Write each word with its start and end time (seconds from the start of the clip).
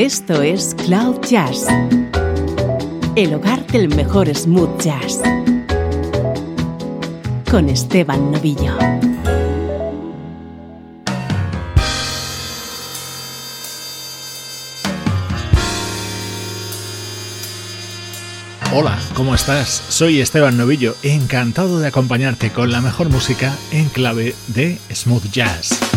Esto 0.00 0.40
es 0.40 0.74
Cloud 0.86 1.20
Jazz, 1.28 1.66
el 3.16 3.34
hogar 3.34 3.66
del 3.66 3.94
mejor 3.94 4.34
smooth 4.34 4.80
jazz, 4.80 5.20
con 7.50 7.68
Esteban 7.68 8.32
Novillo. 8.32 8.78
Hola, 18.72 18.98
¿cómo 19.12 19.34
estás? 19.34 19.84
Soy 19.90 20.22
Esteban 20.22 20.56
Novillo, 20.56 20.96
encantado 21.02 21.78
de 21.78 21.88
acompañarte 21.88 22.48
con 22.52 22.72
la 22.72 22.80
mejor 22.80 23.10
música 23.10 23.54
en 23.70 23.90
clave 23.90 24.34
de 24.46 24.78
smooth 24.94 25.30
jazz. 25.30 25.89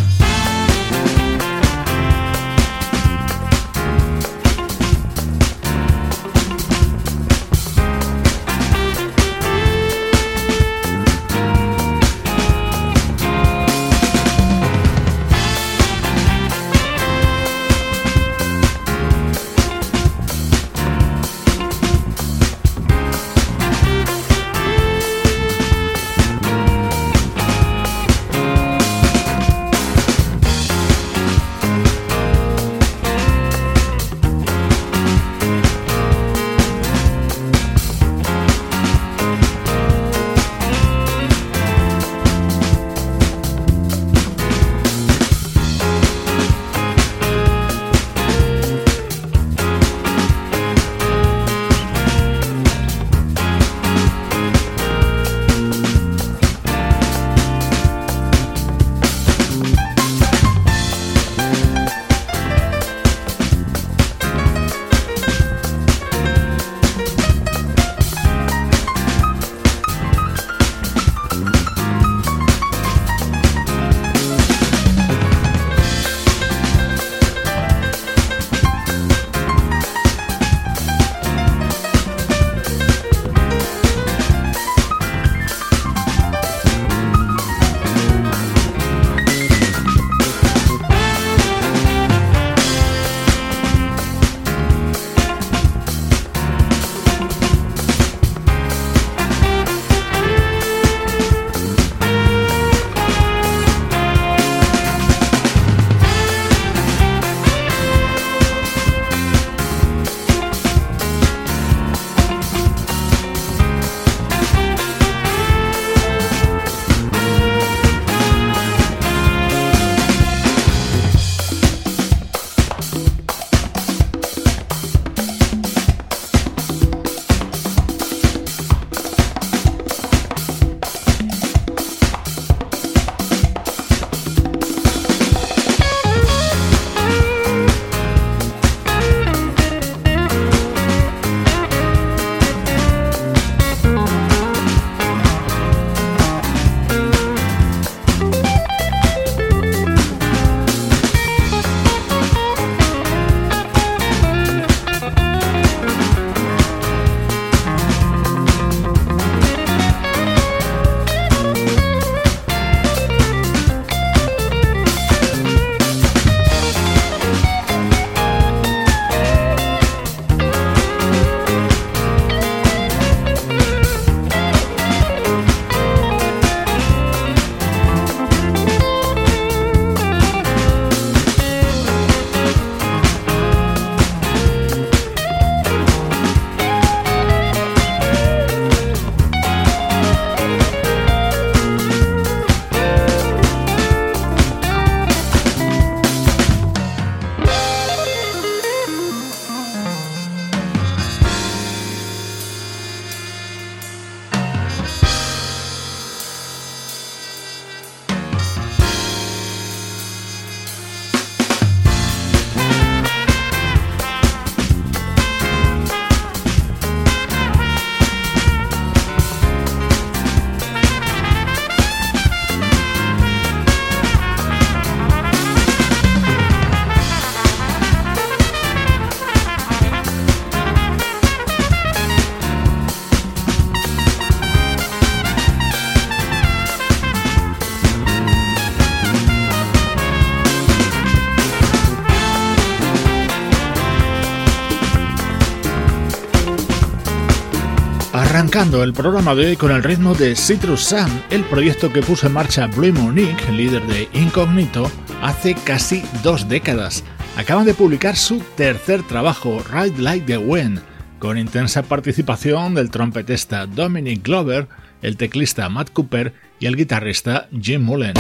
El 248.54 248.94
programa 248.94 249.34
de 249.34 249.48
hoy 249.48 249.56
con 249.56 249.72
el 249.72 249.82
ritmo 249.82 250.14
de 250.14 250.36
Citrus 250.36 250.82
Sun, 250.82 251.08
el 251.32 251.44
proyecto 251.46 251.92
que 251.92 252.04
puso 252.04 252.28
en 252.28 252.34
marcha 252.34 252.68
Blue 252.68 252.94
Monique, 252.94 253.52
líder 253.52 253.82
de 253.88 254.08
Incognito, 254.14 254.92
hace 255.24 255.56
casi 255.56 256.04
dos 256.22 256.48
décadas. 256.48 257.04
Acaban 257.36 257.66
de 257.66 257.74
publicar 257.74 258.16
su 258.16 258.44
tercer 258.56 259.02
trabajo, 259.02 259.64
Ride 259.72 260.00
Like 260.00 260.28
the 260.28 260.38
Wind, 260.38 260.82
con 261.18 261.40
intensa 261.40 261.82
participación 261.82 262.76
del 262.76 262.92
trompetista 262.92 263.66
Dominic 263.66 264.24
Glover, 264.24 264.68
el 265.02 265.18
teclista 265.18 265.68
Matt 265.68 265.90
Cooper 265.92 266.36
y 266.60 266.68
el 266.68 266.76
guitarrista 266.76 267.48
Jim 267.60 267.82
Mullen. 267.82 268.14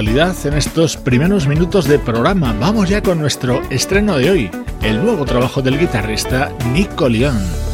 En 0.00 0.54
estos 0.54 0.96
primeros 0.96 1.46
minutos 1.46 1.86
de 1.86 1.98
programa. 1.98 2.56
Vamos 2.58 2.88
ya 2.88 3.02
con 3.02 3.18
nuestro 3.18 3.60
estreno 3.68 4.16
de 4.16 4.30
hoy, 4.30 4.50
el 4.82 5.04
nuevo 5.04 5.26
trabajo 5.26 5.60
del 5.60 5.78
guitarrista 5.78 6.50
Nico 6.72 7.06
León. 7.06 7.69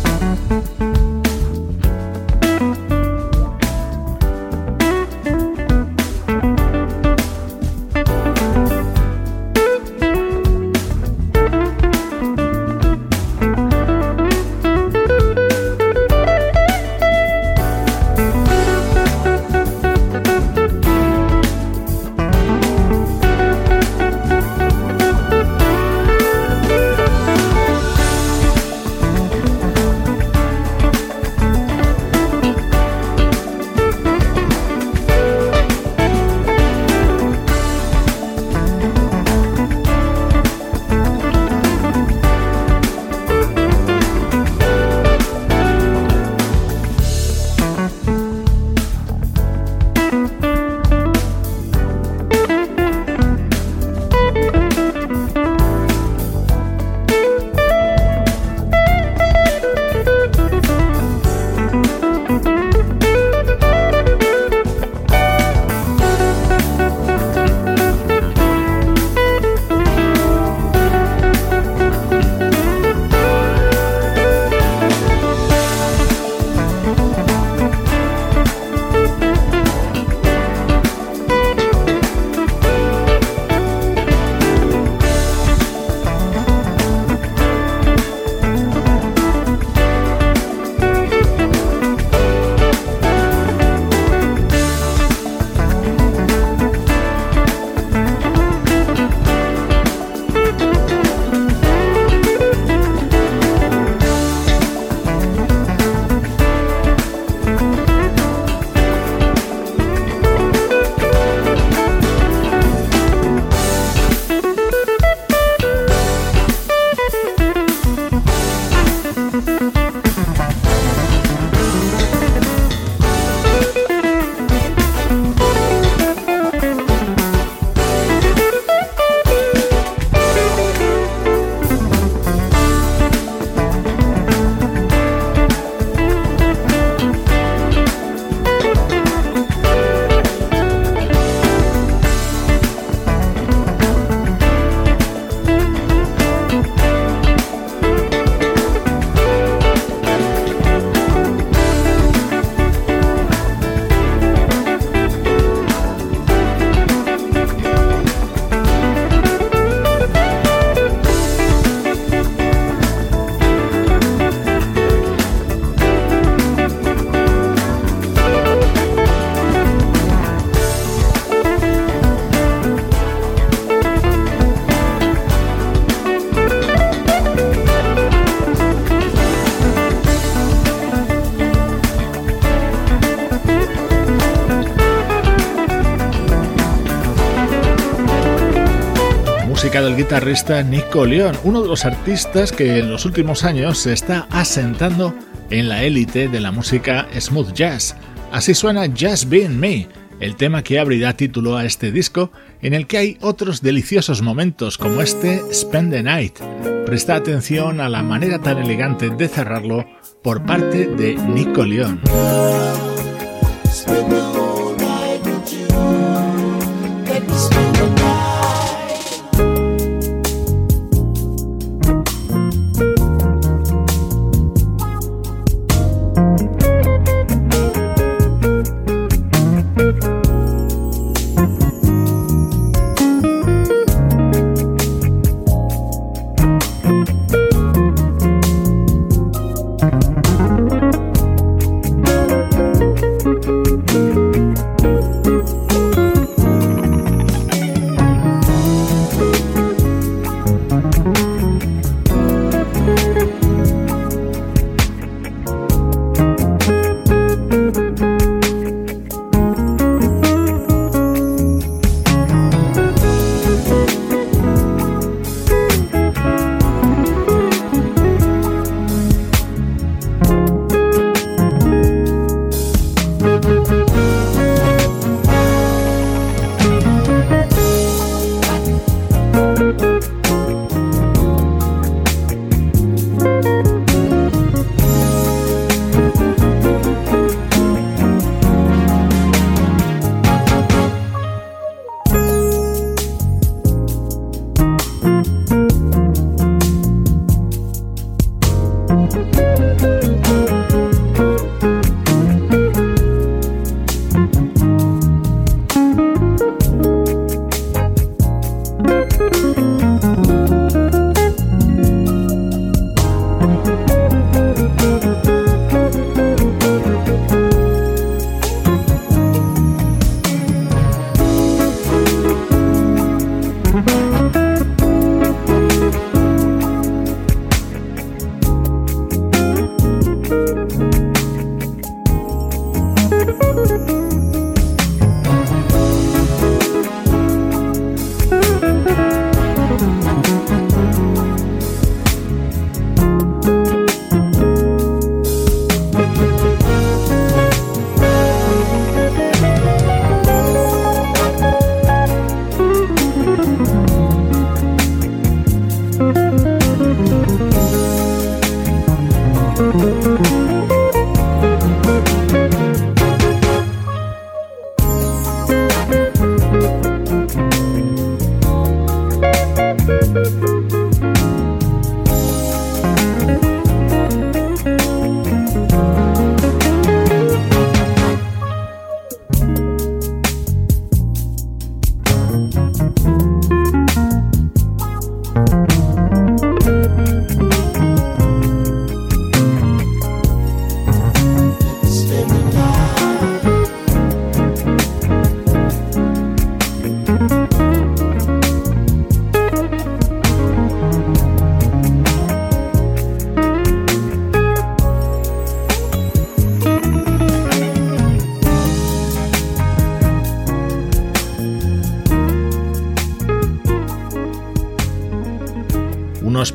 Guitarrista 190.07 190.63
Nico 190.63 191.05
León, 191.05 191.37
uno 191.43 191.63
de 191.63 191.69
los 191.69 191.85
artistas 191.85 192.53
que 192.53 192.79
en 192.79 192.93
los 192.93 193.05
últimos 193.05 193.43
años 193.43 193.79
se 193.79 193.93
está 193.93 194.29
asentando 194.31 195.13
en 195.51 195.69
la 195.69 195.83
élite 195.83 196.29
de 196.29 196.39
la 196.39 196.53
música 196.53 197.09
smooth 197.19 197.53
jazz. 197.53 197.97
Así 198.31 198.55
suena 198.55 198.87
Just 198.87 199.29
Being 199.29 199.59
Me, 199.59 199.89
el 200.21 200.37
tema 200.37 200.63
que 200.63 200.79
abrirá 200.79 201.17
título 201.17 201.57
a 201.57 201.65
este 201.65 201.91
disco, 201.91 202.31
en 202.63 202.73
el 202.73 202.87
que 202.87 202.99
hay 202.99 203.19
otros 203.21 203.63
deliciosos 203.63 204.23
momentos 204.23 204.79
como 204.79 205.01
este 205.03 205.43
Spend 205.53 205.91
the 205.91 206.05
Night. 206.05 206.39
Presta 206.87 207.17
atención 207.17 207.81
a 207.81 207.89
la 207.89 208.05
manera 208.05 208.39
tan 208.41 208.59
elegante 208.59 209.11
de 209.11 209.27
cerrarlo 209.27 209.87
por 210.23 210.47
parte 210.47 210.87
de 210.87 211.17
Nico 211.17 211.65
León. 211.65 212.01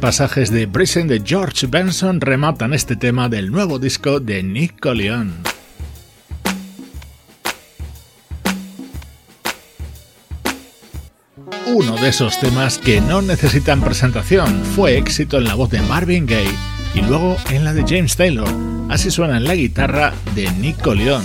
Pasajes 0.01 0.49
de 0.49 0.67
Prison 0.67 1.07
de 1.07 1.21
George 1.23 1.67
Benson 1.67 2.19
rematan 2.19 2.73
este 2.73 2.95
tema 2.95 3.29
del 3.29 3.51
nuevo 3.51 3.77
disco 3.77 4.19
de 4.19 4.41
Nick 4.41 4.79
Collion. 4.79 5.31
Uno 11.67 11.95
de 11.97 12.09
esos 12.09 12.39
temas 12.39 12.79
que 12.79 12.99
no 12.99 13.21
necesitan 13.21 13.81
presentación 13.81 14.63
fue 14.75 14.97
éxito 14.97 15.37
en 15.37 15.45
la 15.45 15.53
voz 15.53 15.69
de 15.69 15.81
Marvin 15.81 16.25
Gaye 16.25 16.49
y 16.95 17.01
luego 17.01 17.37
en 17.51 17.63
la 17.63 17.73
de 17.73 17.85
James 17.87 18.17
Taylor. 18.17 18.49
Así 18.89 19.11
suena 19.11 19.37
en 19.37 19.45
la 19.45 19.55
guitarra 19.55 20.13
de 20.35 20.51
Nick 20.53 20.81
Collion. 20.81 21.23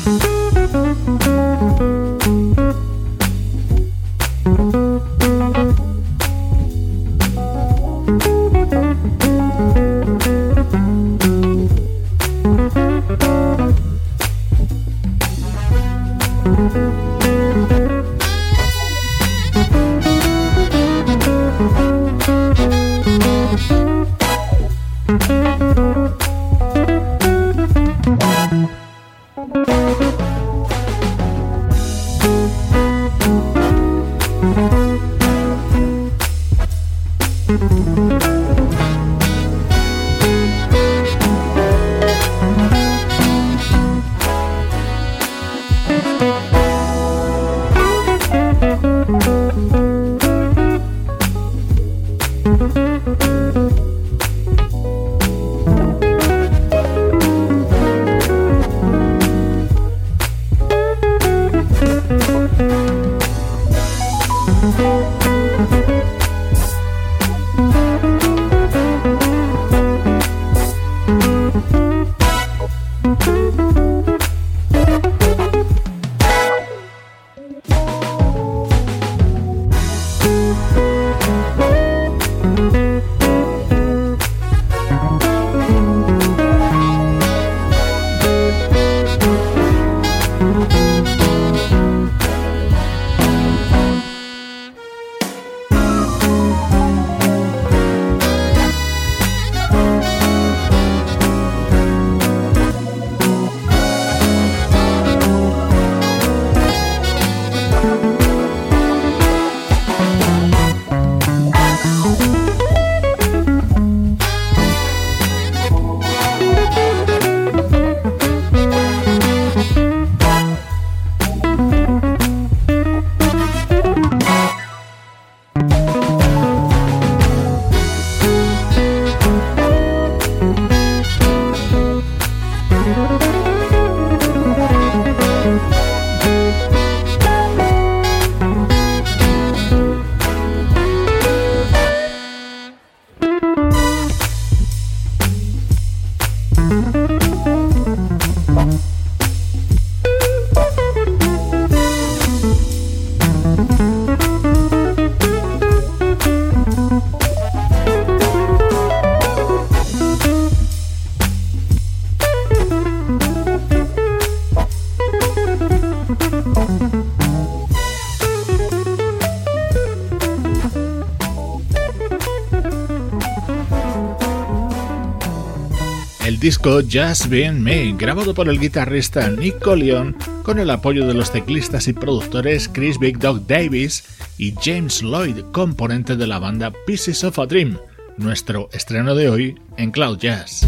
Disco 176.57 176.81
Just 176.91 177.27
Being 177.27 177.63
Me, 177.63 177.93
grabado 177.93 178.33
por 178.33 178.49
el 178.49 178.59
guitarrista 178.59 179.29
Nick 179.29 179.59
Collion 179.59 180.17
con 180.43 180.59
el 180.59 180.71
apoyo 180.71 181.07
de 181.07 181.13
los 181.13 181.31
teclistas 181.31 181.87
y 181.87 181.93
productores 181.93 182.71
Chris 182.73 182.99
Big 182.99 183.19
Dog 183.19 183.47
Davis 183.47 184.05
y 184.39 184.55
James 184.63 185.03
Lloyd, 185.03 185.45
componente 185.53 186.17
de 186.17 186.27
la 186.27 186.39
banda 186.39 186.73
Pieces 186.87 187.25
of 187.25 187.39
a 187.39 187.45
Dream, 187.45 187.77
nuestro 188.17 188.71
estreno 188.73 189.15
de 189.15 189.29
hoy 189.29 189.61
en 189.77 189.91
Cloud 189.91 190.17
Jazz. 190.19 190.67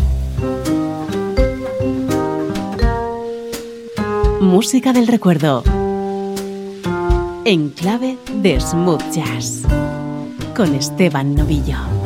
Música 4.43 4.93
del 4.93 5.07
recuerdo. 5.07 5.63
En 7.47 7.71
clave 7.71 8.19
de 8.43 8.61
smooth 8.61 9.11
jazz. 9.11 9.63
Con 10.55 10.75
Esteban 10.75 11.35
Novillo. 11.35 11.98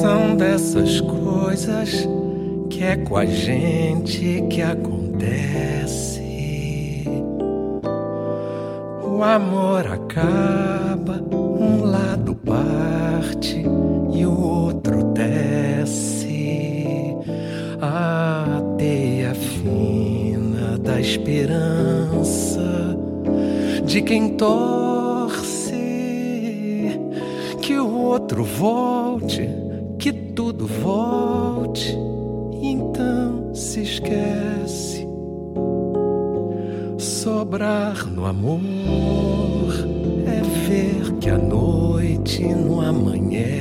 São 0.00 0.36
dessas 0.38 1.02
coisas 1.02 2.08
que 2.70 2.82
é 2.82 2.96
com 2.96 3.18
a 3.18 3.26
gente 3.26 4.42
que 4.48 4.62
acontece. 4.62 6.22
O 9.04 9.22
amor 9.22 9.86
acaba 9.86 10.67
de 23.98 24.02
quem 24.02 24.28
torce 24.36 25.74
que 27.60 27.76
o 27.76 27.92
outro 27.92 28.44
volte, 28.44 29.48
que 29.98 30.12
tudo 30.12 30.68
volte, 30.68 31.98
então 32.62 33.52
se 33.52 33.82
esquece. 33.82 35.04
Sobrar 36.96 38.06
no 38.06 38.24
amor 38.24 39.74
é 40.26 40.42
ver 40.68 41.14
que 41.18 41.28
a 41.30 41.38
noite 41.38 42.44
não 42.44 42.80
amanhece, 42.80 43.58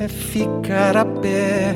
é 0.00 0.08
ficar 0.08 0.96
a 0.96 1.04
pé, 1.04 1.74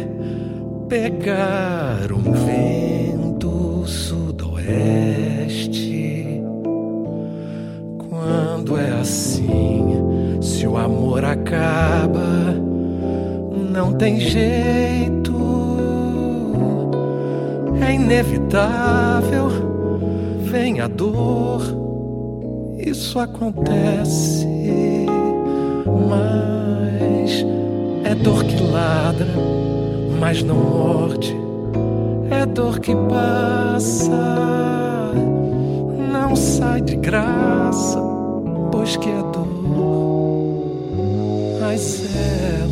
pegar 0.88 2.11
um 2.11 2.33
vento 2.33 3.85
sudoeste. 3.87 5.06
Tem 13.99 14.21
jeito, 14.21 15.35
é 17.81 17.95
inevitável, 17.95 19.49
vem 20.43 20.81
a 20.81 20.89
dor, 20.89 21.63
isso 22.79 23.19
acontece, 23.19 24.47
mas 26.09 27.45
é 28.05 28.15
dor 28.15 28.45
que 28.45 28.63
ladra, 28.63 29.29
mas 30.21 30.43
não 30.43 30.57
morde. 30.57 31.35
É 32.31 32.45
dor 32.45 32.81
que 32.81 32.95
passa, 33.09 34.11
não 36.13 36.37
sai 36.37 36.83
de 36.83 36.97
graça, 36.97 38.01
pois 38.71 38.97
que 38.97 39.09
é 39.09 39.23
dor, 39.33 39.47
mas 41.61 42.05
ela 42.15 42.65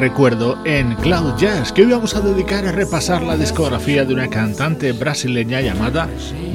recuerdo 0.00 0.56
en 0.64 0.94
Cloud 0.94 1.36
Jazz, 1.36 1.72
que 1.72 1.82
hoy 1.82 1.92
vamos 1.92 2.16
a 2.16 2.22
dedicar 2.22 2.64
a 2.64 2.72
repasar 2.72 3.22
la 3.22 3.36
discografía 3.36 4.06
de 4.06 4.14
una 4.14 4.28
cantante 4.28 4.92
brasileña 4.92 5.60
llamada 5.60 6.08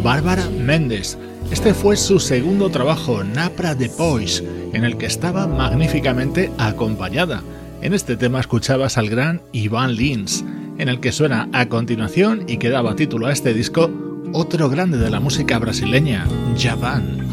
Bárbara 0.04 0.50
Méndez. 0.50 1.16
Este 1.52 1.76
fue 1.76 1.96
su 1.96 2.20
segundo 2.20 2.72
trabajo, 2.72 3.24
Napra 3.24 3.76
Depois, 3.76 4.44
en 4.74 4.84
el 4.84 4.98
que 4.98 5.06
estaba 5.06 5.46
magníficamente 5.46 6.52
acompañada. 6.58 7.44
En 7.84 7.94
este 7.94 8.18
tema 8.18 8.40
escuchabas 8.40 8.98
al 8.98 9.10
gran 9.10 9.44
Ivan 9.52 9.96
Lins, 9.96 10.44
en 10.80 10.90
el 10.90 11.00
que 11.00 11.12
suena 11.12 11.48
a 11.54 11.68
continuación 11.68 12.46
y 12.48 12.58
que 12.58 12.70
daba 12.70 12.96
título 12.96 13.28
a 13.28 13.32
este 13.32 13.54
disco 13.54 13.92
otro 14.34 14.70
grande 14.70 14.98
de 14.98 15.12
la 15.12 15.20
música 15.20 15.60
brasileña, 15.60 16.26
Javan. 16.58 17.30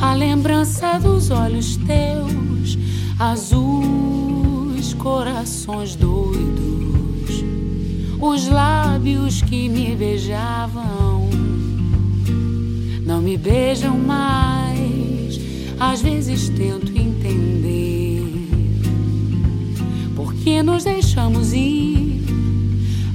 A 0.00 0.14
lembrança 0.14 0.98
dos 0.98 1.30
olhos 1.30 1.76
teus, 1.76 2.78
azuis, 3.18 4.94
corações 4.94 5.94
doidos, 5.94 7.44
os 8.20 8.48
lábios 8.48 9.42
que 9.42 9.68
me 9.68 9.94
beijavam, 9.94 11.28
não 13.04 13.20
me 13.20 13.36
beijam 13.36 13.98
mais. 13.98 15.40
Às 15.78 16.00
vezes 16.00 16.48
tento 16.48 16.96
entender 16.96 18.22
por 20.14 20.34
que 20.34 20.62
nos 20.62 20.84
deixamos 20.84 21.52
ir. 21.52 22.24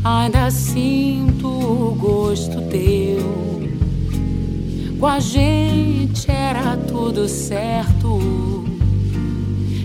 Ainda 0.03 0.49
sinto 0.49 1.47
o 1.47 1.95
gosto 1.95 2.61
teu. 2.69 3.58
Com 4.99 5.07
a 5.07 5.17
gente 5.21 6.29
era 6.29 6.75
tudo 6.75 7.25
certo, 7.29 8.19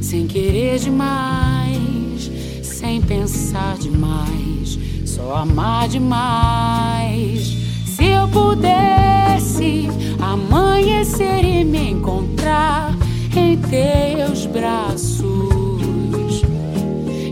sem 0.02 0.26
querer 0.26 0.80
demais, 0.80 2.32
sem 2.64 3.00
pensar 3.00 3.78
demais, 3.78 4.76
só 5.06 5.36
amar 5.36 5.86
demais. 5.86 7.56
Se 7.86 8.06
eu 8.06 8.26
pudesse 8.26 9.88
amanhecer 10.20 11.44
e 11.44 11.62
me 11.62 11.92
encontrar 11.92 12.92
em 13.36 13.56
teus 13.56 14.46
braços, 14.46 15.22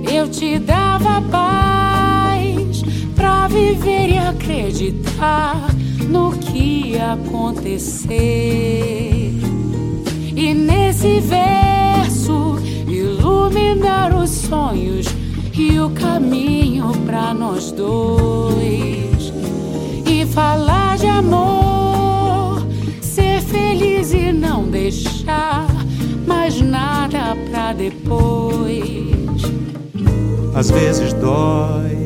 eu 0.09 0.29
te 0.29 0.57
dava 0.61 1.21
paz 1.23 2.85
pra 3.16 3.49
viver 3.49 4.09
e 4.11 4.18
acreditar 4.18 5.71
no 6.12 6.31
que 6.33 6.98
acontecer. 6.98 8.12
E 10.37 10.55
nesse 10.55 11.20
verso 11.20 12.59
iluminar 12.87 14.14
os 14.14 14.29
sonhos 14.31 15.07
e 15.55 15.81
o 15.81 15.88
caminho 15.90 16.92
para 17.07 17.33
nós 17.33 17.72
dois. 17.72 19.33
E 20.07 20.27
falar 20.27 20.98
de 20.98 21.07
amor, 21.07 22.62
ser 23.01 23.40
feliz 23.40 24.12
e 24.12 24.33
não 24.33 24.64
deixar 24.64 25.66
mais 26.27 26.61
nada 26.61 27.35
pra 27.51 27.72
depois. 27.72 28.83
Às 30.55 30.70
vezes 30.70 31.14
dói 31.14 32.01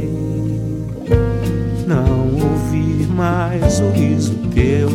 mais 3.17 3.81
o 3.81 3.91
riso 3.91 4.35
teu. 4.55 4.91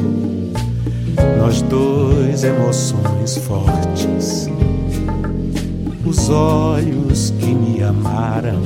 Nós 1.40 1.62
dois, 1.64 2.44
emoções 2.44 3.38
fortes, 3.38 4.50
os 6.06 6.30
olhos 6.30 7.32
que 7.32 7.48
me 7.48 7.84
amaram 7.84 8.62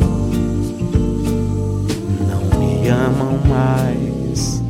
não 2.28 2.60
me 2.60 2.88
amam 2.90 3.40
mais. 3.48 4.62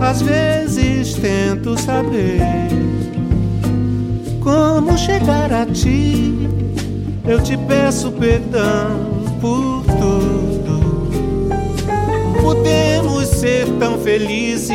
Às 0.00 0.20
vezes 0.22 1.14
tento 1.14 1.80
saber 1.80 2.40
como 4.40 4.98
chegar 4.98 5.52
a 5.52 5.64
ti 5.66 6.48
eu 7.24 7.40
te 7.40 7.56
peço 7.56 8.10
perdão 8.10 9.22
por 9.40 9.84
tudo. 9.84 10.82
Podemos 12.42 13.11
ser 13.42 13.66
tão 13.80 13.98
felizes, 13.98 14.70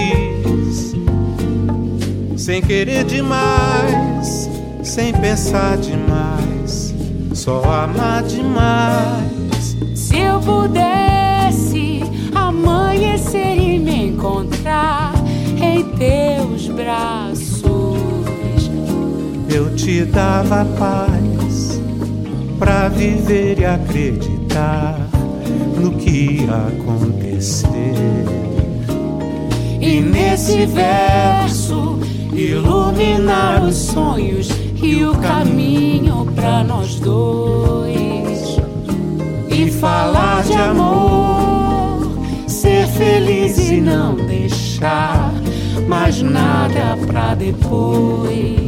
sem 2.35 2.61
querer 2.61 3.05
demais, 3.05 4.49
sem 4.83 5.13
pensar 5.13 5.77
demais, 5.77 6.93
só 7.33 7.63
amar 7.63 8.23
demais. 8.23 9.77
Se 9.95 10.17
eu 10.17 10.41
pudesse 10.41 12.01
amanhecer 12.35 13.57
e 13.57 13.79
me 13.79 14.07
encontrar 14.07 15.13
em 15.61 15.85
teus 15.95 16.67
braços, 16.67 17.63
eu 19.49 19.73
te 19.77 20.03
dava 20.03 20.65
paz 20.77 21.79
para 22.59 22.89
viver 22.89 23.59
e 23.59 23.65
acreditar 23.65 25.07
no 25.79 25.93
que 25.93 26.45
acontecer. 26.49 28.36
E 29.87 30.01
nesse 30.01 30.65
verso 30.65 31.97
iluminar 32.33 33.63
os 33.63 33.75
sonhos 33.75 34.49
e 34.83 35.05
o 35.05 35.15
caminho 35.15 36.27
para 36.35 36.61
nós 36.61 36.99
dois. 36.99 38.57
E 39.49 39.71
falar 39.71 40.43
de 40.43 40.55
amor, 40.55 42.19
ser 42.47 42.85
feliz 42.87 43.57
e 43.69 43.79
não 43.79 44.15
deixar 44.15 45.31
mais 45.87 46.21
nada 46.21 46.97
para 47.07 47.33
depois. 47.35 48.67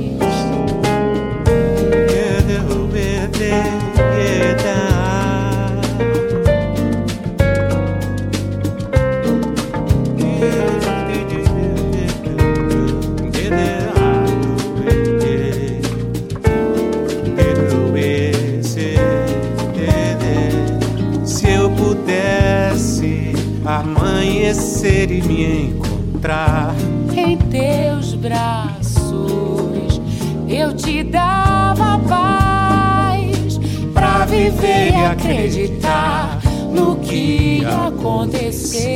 Amanhecer 24.50 25.12
e 25.12 25.22
me 25.22 25.70
encontrar 25.70 26.74
em 27.16 27.38
teus 27.38 28.16
braços, 28.16 30.02
eu 30.48 30.76
te 30.76 31.04
dava 31.04 32.00
paz 32.08 33.60
para 33.94 34.26
viver 34.26 34.92
e 34.92 35.06
acreditar 35.06 36.40
no 36.74 36.96
que 36.96 37.64
acontecer. 37.64 38.88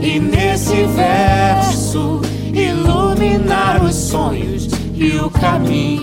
E 0.00 0.18
nesse 0.18 0.84
verso 0.86 2.20
iluminar 2.52 3.84
os 3.84 3.94
sonhos 3.94 4.66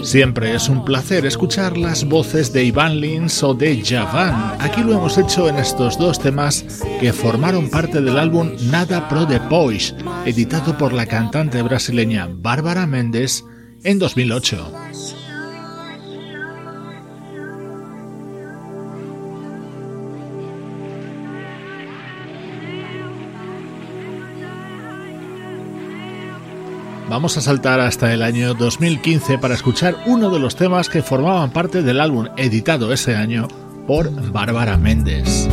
Siempre 0.04 0.56
es 0.56 0.70
un 0.70 0.86
placer 0.86 1.26
escuchar 1.26 1.78
las 1.78 2.06
voces 2.06 2.54
de 2.54 2.64
Ivan 2.64 3.02
Lins 3.02 3.44
o 3.44 3.54
de 3.54 3.84
Javan. 3.84 4.56
Aquí 4.60 4.82
lo 4.82 4.94
hemos 4.94 5.18
hecho 5.18 5.50
en 5.50 5.58
estos 5.58 5.98
dos 5.98 6.20
temas 6.20 6.66
que 7.00 7.12
formaron 7.12 7.70
parte 7.70 8.00
del 8.02 8.18
álbum 8.18 8.52
Nada 8.72 9.10
Pro 9.10 9.26
de 9.26 9.40
Pois, 9.42 9.94
editado 10.26 10.78
por 10.78 10.94
la 10.94 11.06
cantante 11.06 11.62
brasileña 11.62 12.30
Bárbara 12.32 12.88
Méndez 12.88 13.44
en 13.84 14.00
2008. 14.00 14.72
Vamos 27.15 27.38
a 27.38 27.41
saltar 27.41 27.80
hasta 27.80 28.13
el 28.13 28.21
año 28.21 28.54
2015 28.56 29.38
para 29.38 29.54
escuchar 29.54 29.95
uno 30.06 30.30
de 30.30 30.38
los 30.38 30.58
temas 30.58 30.89
que 30.89 31.01
formaban 31.01 31.49
parte 31.49 31.82
del 31.82 32.01
álbum 32.01 32.28
editado 32.36 32.91
ese 32.91 33.15
año 33.15 33.47
por 33.88 34.12
Bárbara 34.34 34.75
Méndez. 34.75 35.47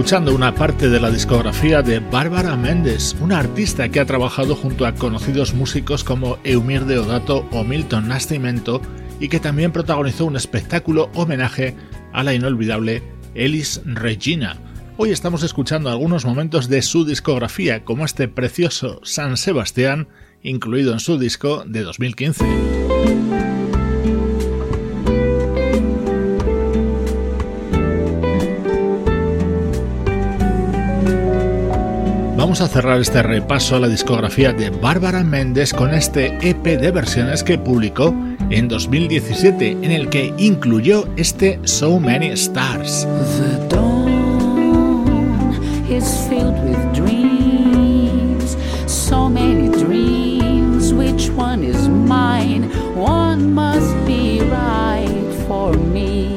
Escuchando 0.00 0.34
una 0.34 0.54
parte 0.54 0.88
de 0.88 0.98
la 0.98 1.10
discografía 1.10 1.82
de 1.82 1.98
Bárbara 1.98 2.56
Méndez, 2.56 3.14
una 3.20 3.38
artista 3.38 3.90
que 3.90 4.00
ha 4.00 4.06
trabajado 4.06 4.56
junto 4.56 4.86
a 4.86 4.94
conocidos 4.94 5.52
músicos 5.52 6.04
como 6.04 6.38
Eumir 6.42 6.86
Deodato 6.86 7.46
o 7.50 7.64
Milton 7.64 8.08
Nascimento 8.08 8.80
y 9.20 9.28
que 9.28 9.40
también 9.40 9.72
protagonizó 9.72 10.24
un 10.24 10.36
espectáculo 10.36 11.10
homenaje 11.12 11.76
a 12.14 12.22
la 12.22 12.32
inolvidable 12.32 13.02
Elis 13.34 13.82
Regina. 13.84 14.56
Hoy 14.96 15.10
estamos 15.10 15.42
escuchando 15.42 15.90
algunos 15.90 16.24
momentos 16.24 16.70
de 16.70 16.80
su 16.80 17.04
discografía, 17.04 17.84
como 17.84 18.06
este 18.06 18.26
precioso 18.26 19.00
San 19.02 19.36
Sebastián, 19.36 20.08
incluido 20.42 20.94
en 20.94 21.00
su 21.00 21.18
disco 21.18 21.62
de 21.66 21.82
2015. 21.82 23.59
A 32.60 32.68
cerrar 32.68 33.00
este 33.00 33.22
repaso 33.22 33.76
a 33.76 33.80
la 33.80 33.88
discografía 33.88 34.52
de 34.52 34.68
Bárbara 34.68 35.24
Méndez 35.24 35.72
con 35.72 35.94
este 35.94 36.36
EP 36.46 36.62
de 36.62 36.90
versiones 36.90 37.42
que 37.42 37.56
publicó 37.56 38.14
en 38.50 38.68
2017, 38.68 39.70
en 39.70 39.90
el 39.90 40.10
que 40.10 40.34
incluyó 40.36 41.08
este 41.16 41.58
So 41.64 41.98
Many 41.98 42.32
Stars. 42.32 43.08
Which 50.92 51.30
one 51.30 51.64
is 51.64 51.88
mine? 51.88 52.64
One 52.94 53.54
must 53.54 53.94
be 54.06 54.40
right 54.42 55.46
for 55.46 55.72
me. 55.72 56.36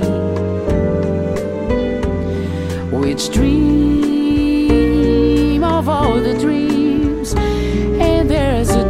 Which 2.92 3.30
dream? 3.30 3.63
Of 5.84 5.90
all 5.90 6.18
the 6.18 6.34
dreams, 6.40 7.34
and 7.36 8.30
there's 8.30 8.70
a 8.70 8.83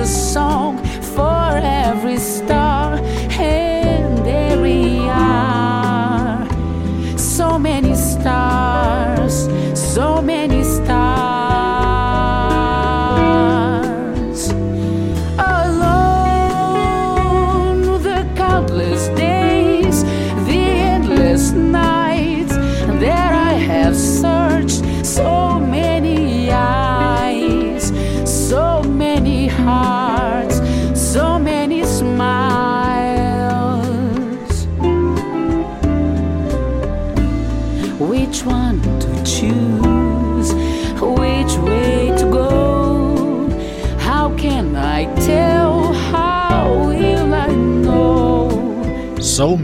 a 0.00 0.06
song 0.06 0.78
for 1.14 1.60
every 1.62 2.16
star, 2.16 2.69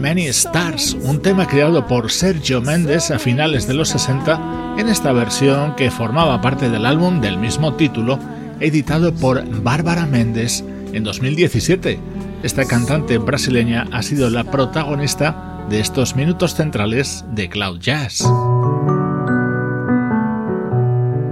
Many 0.07 0.27
Stars, 0.27 0.95
un 1.03 1.21
tema 1.21 1.45
creado 1.47 1.85
por 1.85 2.09
Sergio 2.09 2.61
Méndez 2.61 3.11
a 3.11 3.19
finales 3.19 3.67
de 3.67 3.73
los 3.73 3.89
60 3.89 4.75
en 4.77 4.87
esta 4.87 5.11
versión 5.11 5.75
que 5.75 5.91
formaba 5.91 6.39
parte 6.39 6.69
del 6.69 6.85
álbum 6.85 7.19
del 7.19 7.37
mismo 7.37 7.73
título, 7.73 8.17
editado 8.61 9.13
por 9.13 9.43
Bárbara 9.61 10.05
Méndez 10.05 10.63
en 10.93 11.03
2017. 11.03 11.99
Esta 12.41 12.63
cantante 12.63 13.17
brasileña 13.17 13.85
ha 13.91 14.01
sido 14.01 14.29
la 14.29 14.45
protagonista 14.45 15.65
de 15.69 15.81
estos 15.81 16.15
minutos 16.15 16.55
centrales 16.55 17.25
de 17.33 17.49
Cloud 17.49 17.79
Jazz. 17.81 18.21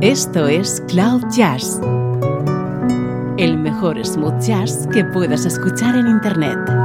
Esto 0.01 0.49
es 0.49 0.83
Cloud 0.89 1.23
Jazz, 1.33 1.79
el 3.37 3.57
mejor 3.57 4.05
smooth 4.05 4.41
jazz 4.41 4.85
que 4.91 5.05
puedas 5.05 5.45
escuchar 5.45 5.95
en 5.95 6.07
Internet. 6.07 6.84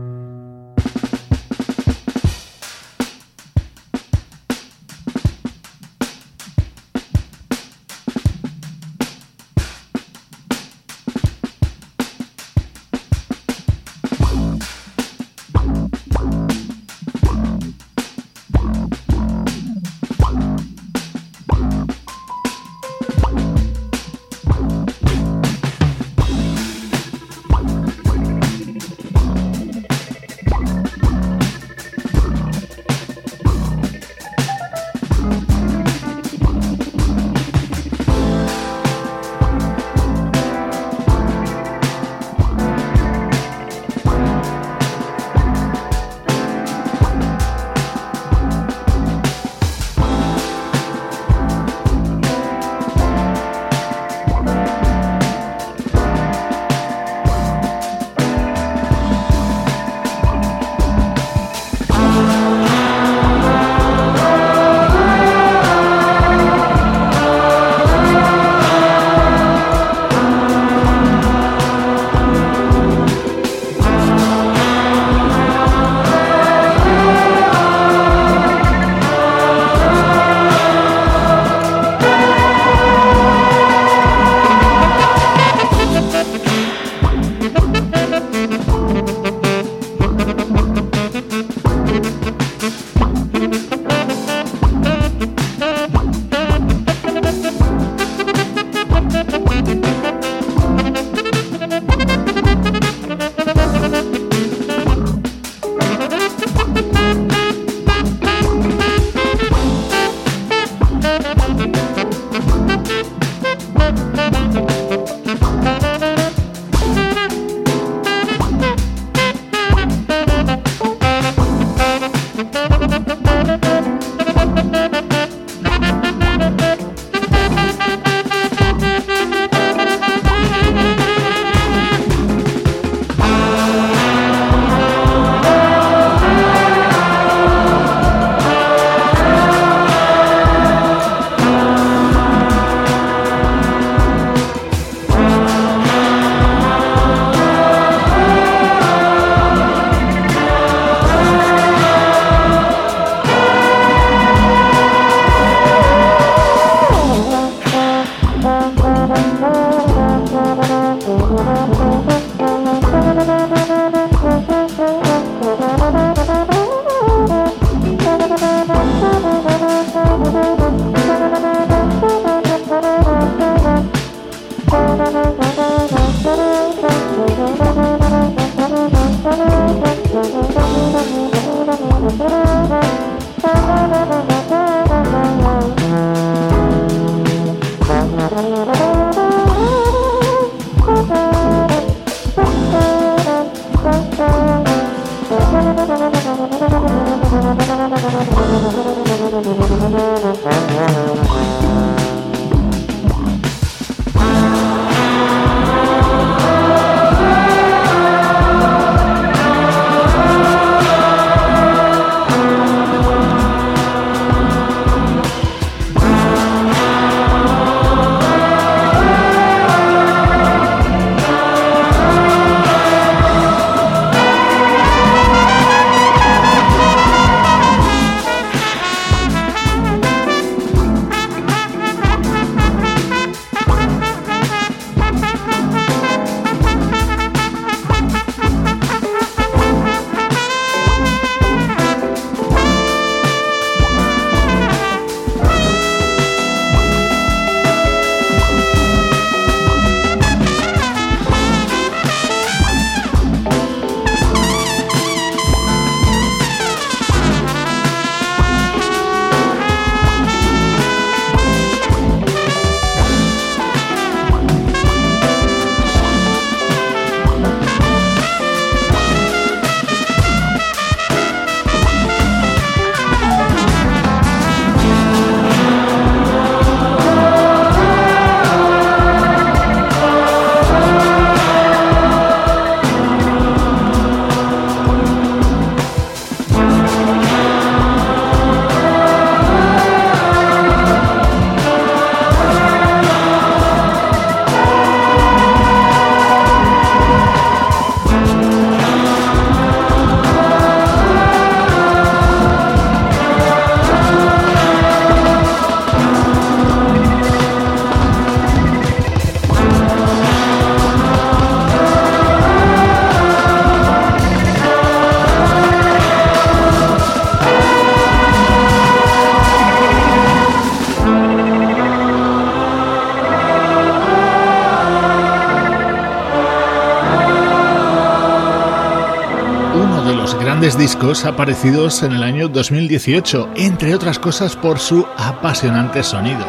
Discos 330.81 331.25
aparecidos 331.25 332.01
en 332.01 332.13
el 332.13 332.23
año 332.23 332.47
2018, 332.47 333.51
entre 333.55 333.93
otras 333.93 334.17
cosas 334.17 334.55
por 334.55 334.79
su 334.79 335.05
apasionante 335.15 336.01
sonido. 336.01 336.43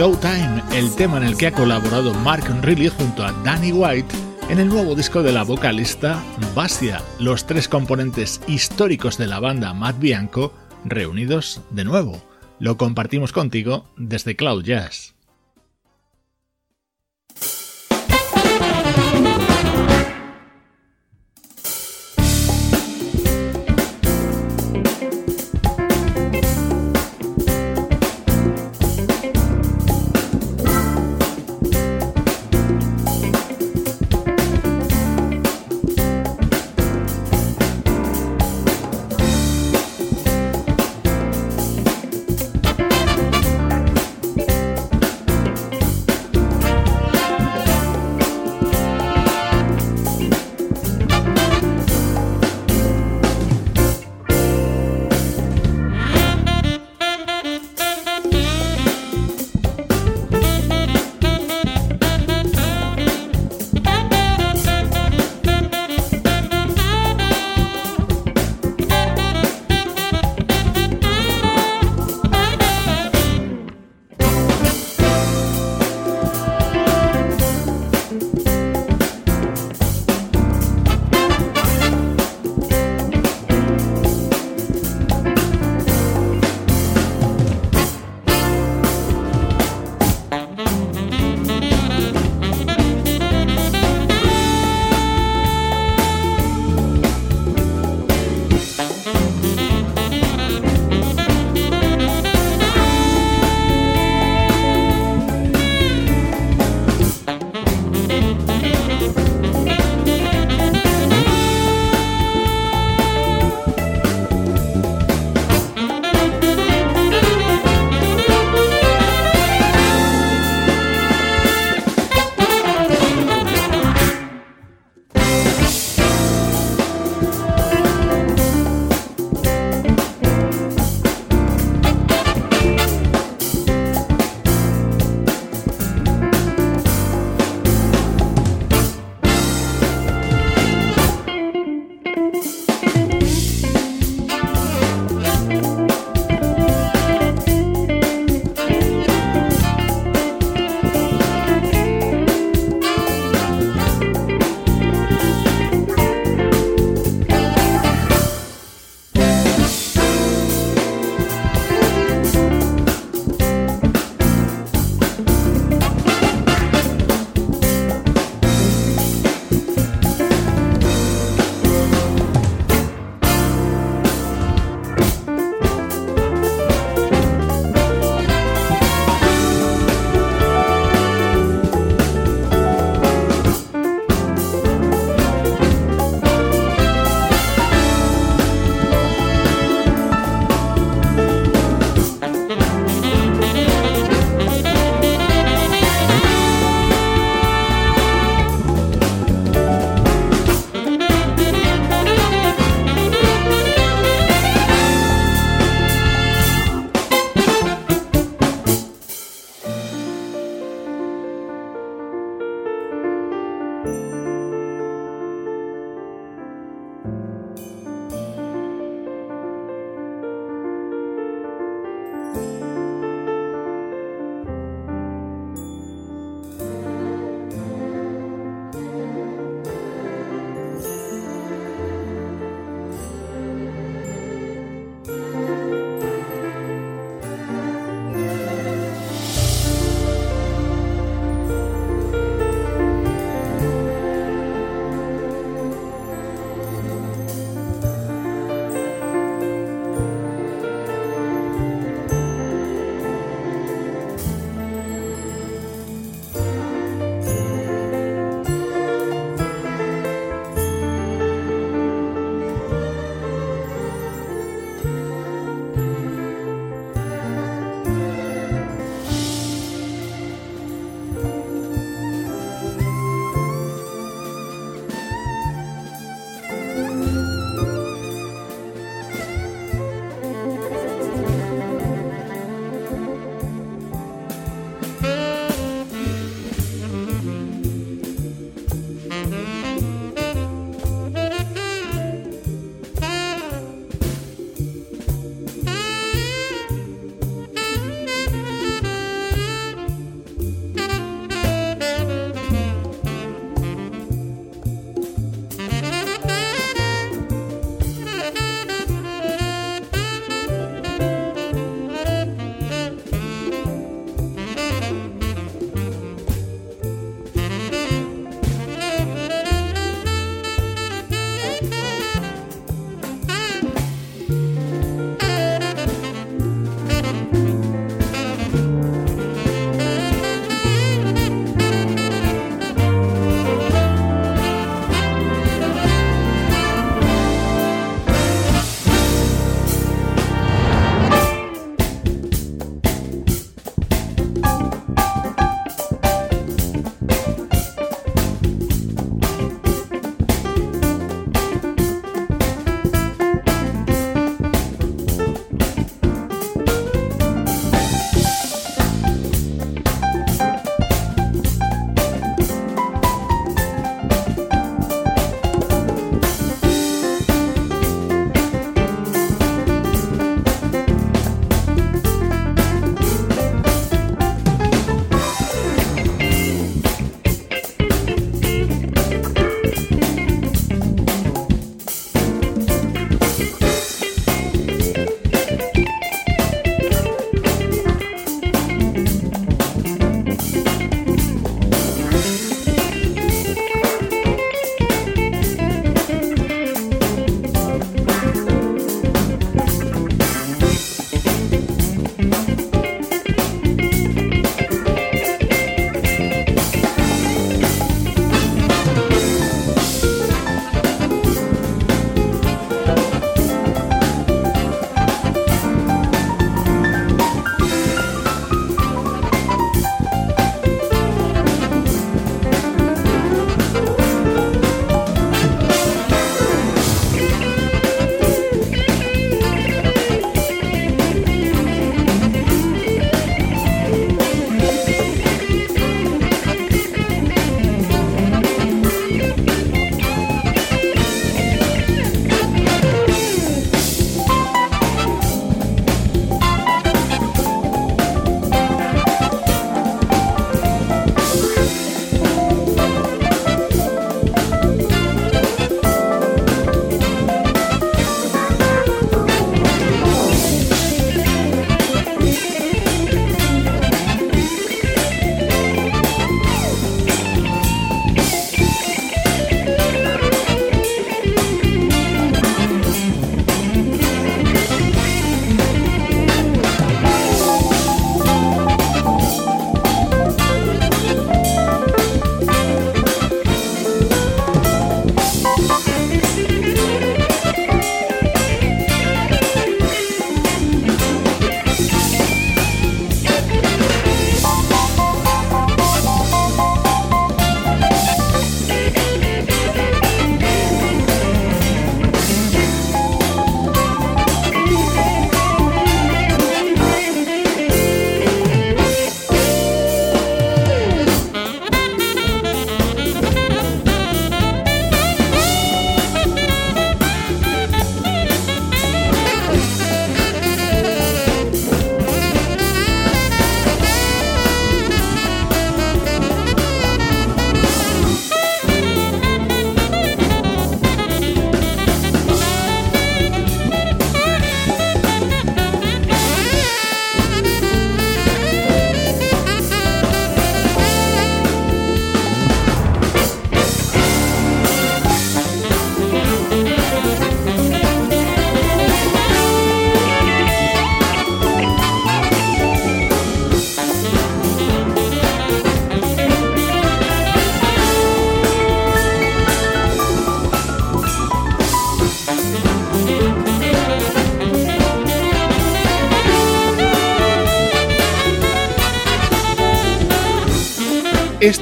Showtime, 0.03 0.61
el 0.72 0.92
tema 0.96 1.18
en 1.18 1.22
el 1.22 1.36
que 1.36 1.46
ha 1.46 1.53
colaborado 1.53 2.12
Mark 2.12 2.42
Riley 2.62 2.88
junto 2.88 3.24
a 3.24 3.30
Danny 3.44 3.70
White 3.70 4.12
en 4.48 4.59
el 4.59 4.66
nuevo 4.66 4.96
disco 4.96 5.22
de 5.22 5.30
la 5.30 5.44
vocalista 5.44 6.20
Basia, 6.57 7.00
los 7.20 7.46
tres 7.46 7.68
componentes 7.68 8.40
históricos 8.48 9.16
de 9.16 9.28
la 9.28 9.38
banda 9.38 9.72
Matt 9.74 10.00
Bianco 10.00 10.55
reunidos 10.84 11.61
de 11.70 11.84
nuevo. 11.84 12.20
Lo 12.59 12.76
compartimos 12.76 13.30
contigo 13.30 13.84
desde 13.96 14.34
Cloud 14.34 14.64
Jazz. 14.64 15.14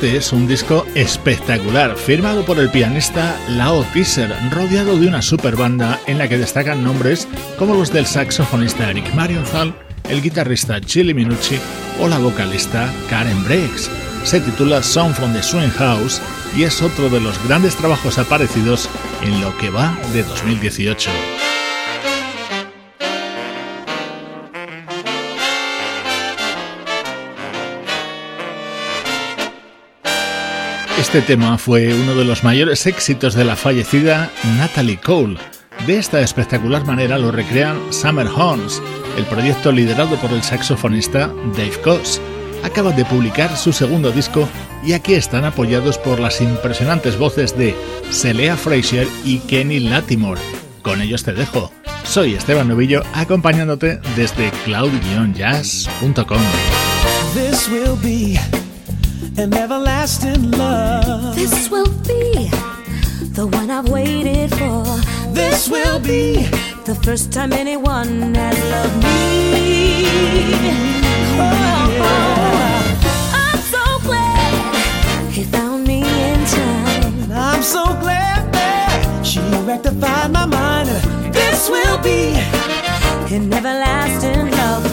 Este 0.00 0.16
es 0.16 0.32
un 0.32 0.48
disco 0.48 0.86
espectacular, 0.94 1.94
firmado 1.94 2.42
por 2.46 2.58
el 2.58 2.70
pianista 2.70 3.38
Lao 3.50 3.84
Tisser, 3.92 4.34
rodeado 4.50 4.98
de 4.98 5.06
una 5.06 5.20
super 5.20 5.56
banda 5.56 6.00
en 6.06 6.16
la 6.16 6.26
que 6.26 6.38
destacan 6.38 6.82
nombres 6.82 7.28
como 7.58 7.74
los 7.74 7.92
del 7.92 8.06
saxofonista 8.06 8.88
Eric 8.88 9.12
Marienthal, 9.12 9.74
el 10.08 10.22
guitarrista 10.22 10.80
Chili 10.80 11.12
Minucci 11.12 11.58
o 12.00 12.08
la 12.08 12.16
vocalista 12.16 12.90
Karen 13.10 13.44
Breaks. 13.44 13.90
Se 14.24 14.40
titula 14.40 14.82
Song 14.82 15.12
from 15.12 15.34
the 15.34 15.42
Swing 15.42 15.68
House 15.68 16.22
y 16.56 16.62
es 16.62 16.80
otro 16.80 17.10
de 17.10 17.20
los 17.20 17.36
grandes 17.46 17.76
trabajos 17.76 18.16
aparecidos 18.16 18.88
en 19.20 19.38
lo 19.42 19.54
que 19.58 19.68
va 19.68 19.94
de 20.14 20.22
2018. 20.22 21.10
Este 31.12 31.34
tema 31.34 31.58
fue 31.58 31.92
uno 31.92 32.14
de 32.14 32.24
los 32.24 32.44
mayores 32.44 32.86
éxitos 32.86 33.34
de 33.34 33.44
la 33.44 33.56
fallecida 33.56 34.30
Natalie 34.56 34.96
Cole. 34.96 35.38
De 35.84 35.98
esta 35.98 36.20
espectacular 36.20 36.86
manera 36.86 37.18
lo 37.18 37.32
recrean 37.32 37.92
Summer 37.92 38.28
Horns, 38.28 38.80
el 39.18 39.24
proyecto 39.24 39.72
liderado 39.72 40.14
por 40.20 40.30
el 40.30 40.40
saxofonista 40.44 41.26
Dave 41.56 41.80
Koz. 41.82 42.20
Acaba 42.62 42.92
de 42.92 43.04
publicar 43.04 43.56
su 43.56 43.72
segundo 43.72 44.12
disco 44.12 44.48
y 44.84 44.92
aquí 44.92 45.14
están 45.14 45.44
apoyados 45.44 45.98
por 45.98 46.20
las 46.20 46.40
impresionantes 46.40 47.18
voces 47.18 47.58
de 47.58 47.74
Celea 48.12 48.56
Frazier 48.56 49.08
y 49.24 49.40
Kenny 49.40 49.80
Latimore. 49.80 50.40
Con 50.82 51.02
ellos 51.02 51.24
te 51.24 51.32
dejo. 51.32 51.72
Soy 52.04 52.34
Esteban 52.34 52.68
Novillo 52.68 53.02
acompañándote 53.14 53.98
desde 54.14 54.52
cloud-jazz.com. 54.64 56.42
an 59.38 59.54
everlasting 59.54 60.50
love. 60.52 61.34
This 61.34 61.70
will 61.70 61.90
be 62.06 62.50
the 63.34 63.46
one 63.46 63.70
I've 63.70 63.88
waited 63.88 64.50
for. 64.50 64.84
This 65.32 65.68
will 65.68 66.00
be 66.00 66.44
the 66.84 66.94
first 67.02 67.32
time 67.32 67.52
anyone 67.52 68.34
has 68.34 68.58
loved 68.70 69.02
me. 69.02 70.04
Oh, 71.38 71.52
oh, 71.72 72.02
oh, 72.02 72.90
I'm 73.34 73.60
so 73.74 73.84
glad 74.06 75.32
he 75.32 75.44
found 75.44 75.86
me 75.86 76.00
in 76.02 76.44
time. 76.46 77.32
I'm 77.32 77.62
so 77.62 77.84
glad 78.00 78.52
that 78.52 79.22
she 79.24 79.40
rectified 79.64 80.32
my 80.32 80.46
mind. 80.46 80.88
This 81.32 81.68
will 81.68 81.98
be 82.02 82.34
an 83.34 83.52
everlasting 83.52 84.50
love 84.50 84.89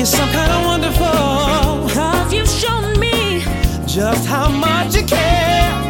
is 0.00 0.08
some 0.10 0.30
kind 0.30 0.50
of 0.50 0.64
wonderful. 0.64 1.94
Cause 1.94 2.32
you've 2.32 2.48
shown 2.48 2.98
me 2.98 3.42
just 3.86 4.26
how 4.26 4.48
much 4.48 4.94
you 4.96 5.04
care. 5.04 5.89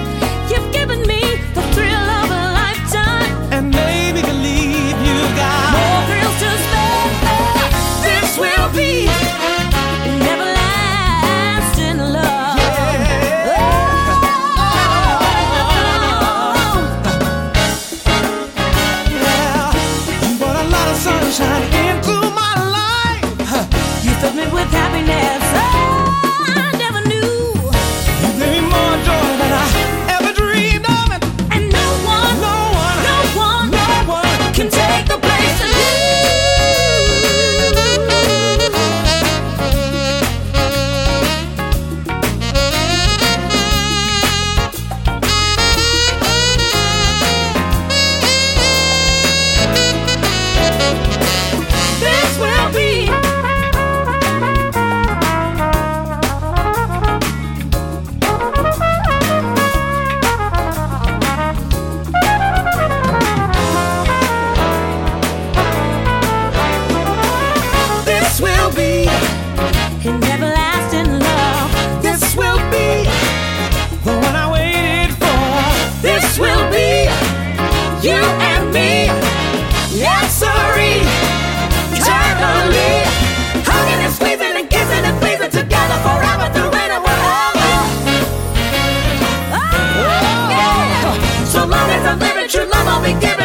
I'll 92.52 93.00
be 93.00 93.12
giving 93.20 93.39